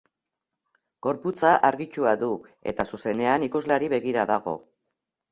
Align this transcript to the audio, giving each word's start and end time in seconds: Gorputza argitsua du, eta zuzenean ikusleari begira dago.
Gorputza 1.07 1.51
argitsua 1.67 2.13
du, 2.23 2.29
eta 2.71 2.85
zuzenean 2.93 3.45
ikusleari 3.49 3.91
begira 3.95 4.23
dago. 4.33 4.55